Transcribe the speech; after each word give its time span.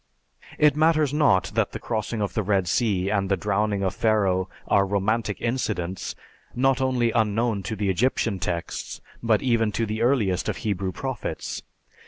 It 0.57 0.75
matters 0.75 1.13
not 1.13 1.51
that 1.53 1.73
the 1.73 1.79
crossing 1.79 2.23
of 2.23 2.33
the 2.33 2.41
Red 2.41 2.67
Sea 2.67 3.11
and 3.11 3.29
the 3.29 3.37
drowning 3.37 3.83
of 3.83 3.93
Pharaoh 3.93 4.49
are 4.67 4.83
romantic 4.83 5.39
incidents, 5.39 6.15
not 6.55 6.81
only 6.81 7.11
unknown 7.11 7.61
to 7.61 7.75
the 7.75 7.91
Egyptian 7.91 8.39
texts, 8.39 8.99
but 9.21 9.43
even 9.43 9.71
to 9.73 9.85
the 9.85 10.01
earliest 10.01 10.49
of 10.49 10.57
Hebrew 10.57 10.91
prophets. 10.91 11.61